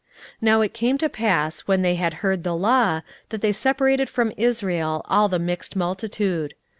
16:013:003 0.37 0.37
Now 0.41 0.61
it 0.61 0.73
came 0.73 0.97
to 0.97 1.09
pass, 1.09 1.59
when 1.67 1.83
they 1.83 1.93
had 1.93 2.13
heard 2.25 2.43
the 2.43 2.55
law, 2.55 3.01
that 3.29 3.41
they 3.41 3.51
separated 3.51 4.09
from 4.09 4.33
Israel 4.35 5.03
all 5.05 5.29
the 5.29 5.37
mixed 5.37 5.75
multitude. 5.75 6.55